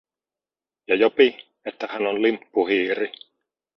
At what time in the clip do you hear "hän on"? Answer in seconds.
1.87-2.21